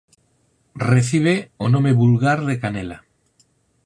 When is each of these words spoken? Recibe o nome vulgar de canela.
Recibe 0.91 1.35
o 1.65 1.67
nome 1.73 1.91
vulgar 2.01 2.39
de 2.49 2.55
canela. 2.63 2.97